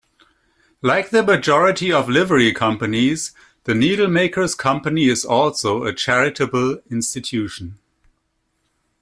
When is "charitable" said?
5.93-6.81